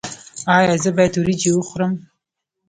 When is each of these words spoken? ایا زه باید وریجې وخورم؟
ایا 0.57 0.73
زه 0.83 0.89
باید 0.97 1.13
وریجې 1.17 1.51
وخورم؟ 1.53 1.93